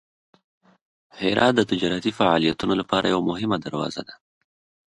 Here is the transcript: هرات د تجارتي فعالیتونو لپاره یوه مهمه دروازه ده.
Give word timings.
هرات 1.19 1.53
د 1.57 1.61
تجارتي 1.71 2.11
فعالیتونو 2.19 2.73
لپاره 2.81 3.11
یوه 3.13 3.23
مهمه 3.29 3.57
دروازه 3.65 4.01
ده. 4.07 4.15